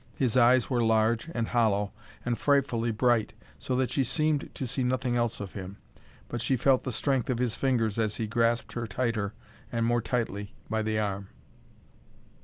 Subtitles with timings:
[0.17, 1.93] His eyes were large, and hollow,
[2.25, 5.77] and frightfully bright, so that she seemed to see nothing else of him;
[6.27, 9.35] but she felt the strength of his fingers as he grasped her tighter
[9.71, 11.27] and more tightly by the arm.